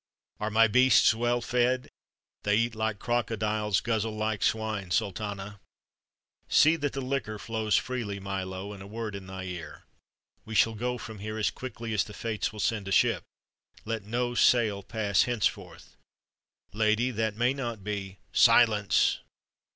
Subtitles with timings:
[0.39, 1.87] "Are my beasts well fed?"
[2.41, 5.59] "They eat like crocodiles, guzzle like swine, Sultana."
[6.49, 8.73] "See that the liquor flows freely, Milo.
[8.73, 9.83] And a word in thy ear.
[10.43, 13.21] We shall go from here as quickly as the fates will send a ship.
[13.85, 15.97] Let no sail pass henceforth."
[16.73, 19.19] "Lady, that may not be" "Silence!